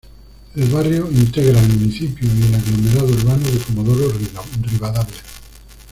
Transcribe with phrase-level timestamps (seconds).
[0.55, 4.11] El barrio integra el municipio y el aglomerado urbano de Comodoro
[4.63, 5.13] Rivadavia.